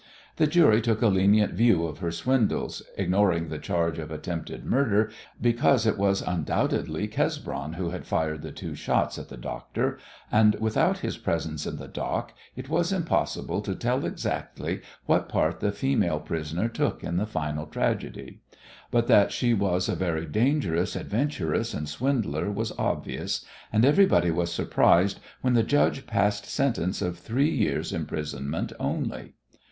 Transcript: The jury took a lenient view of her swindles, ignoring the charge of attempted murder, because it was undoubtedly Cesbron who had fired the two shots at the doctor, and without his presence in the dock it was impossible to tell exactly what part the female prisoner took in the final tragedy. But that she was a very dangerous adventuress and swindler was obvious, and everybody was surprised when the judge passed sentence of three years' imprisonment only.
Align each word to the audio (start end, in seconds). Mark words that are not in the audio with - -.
The 0.37 0.47
jury 0.47 0.81
took 0.81 1.03
a 1.03 1.09
lenient 1.09 1.53
view 1.53 1.85
of 1.85 1.99
her 1.99 2.09
swindles, 2.09 2.81
ignoring 2.97 3.49
the 3.49 3.59
charge 3.59 3.99
of 3.99 4.09
attempted 4.09 4.65
murder, 4.65 5.11
because 5.39 5.85
it 5.85 5.95
was 5.95 6.23
undoubtedly 6.23 7.07
Cesbron 7.07 7.75
who 7.75 7.91
had 7.91 8.07
fired 8.07 8.41
the 8.41 8.51
two 8.51 8.73
shots 8.73 9.19
at 9.19 9.29
the 9.29 9.37
doctor, 9.37 9.99
and 10.31 10.55
without 10.55 10.97
his 11.05 11.17
presence 11.17 11.67
in 11.67 11.75
the 11.75 11.87
dock 11.87 12.33
it 12.55 12.67
was 12.67 12.91
impossible 12.91 13.61
to 13.61 13.75
tell 13.75 14.03
exactly 14.03 14.81
what 15.05 15.29
part 15.29 15.59
the 15.59 15.71
female 15.71 16.19
prisoner 16.19 16.67
took 16.67 17.03
in 17.03 17.17
the 17.17 17.27
final 17.27 17.67
tragedy. 17.67 18.39
But 18.89 19.05
that 19.05 19.31
she 19.31 19.53
was 19.53 19.87
a 19.87 19.93
very 19.93 20.25
dangerous 20.25 20.95
adventuress 20.95 21.75
and 21.75 21.87
swindler 21.87 22.49
was 22.49 22.71
obvious, 22.79 23.45
and 23.71 23.85
everybody 23.85 24.31
was 24.31 24.51
surprised 24.51 25.19
when 25.41 25.53
the 25.53 25.61
judge 25.61 26.07
passed 26.07 26.47
sentence 26.47 27.03
of 27.03 27.19
three 27.19 27.51
years' 27.51 27.93
imprisonment 27.93 28.73
only. 28.79 29.33